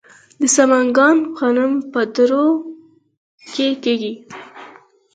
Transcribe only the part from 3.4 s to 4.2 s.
کې کیږي.